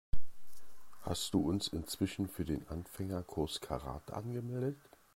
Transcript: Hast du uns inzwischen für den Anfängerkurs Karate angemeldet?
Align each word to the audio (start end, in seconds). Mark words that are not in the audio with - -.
Hast 1.03 1.31
du 1.35 1.47
uns 1.47 1.67
inzwischen 1.67 2.27
für 2.27 2.43
den 2.43 2.67
Anfängerkurs 2.69 3.61
Karate 3.61 4.13
angemeldet? 4.15 4.79